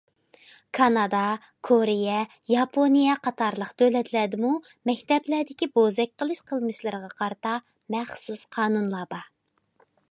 [0.77, 1.25] كانادا،
[1.67, 2.15] كورېيە،
[2.53, 4.55] ياپونىيە قاتارلىق دۆلەتلەردىمۇ
[4.91, 7.55] مەكتەپلەردىكى بوزەك قىلىش قىلمىشلىرىغا قارىتا
[7.97, 9.33] مەخسۇس قانۇنلار بار.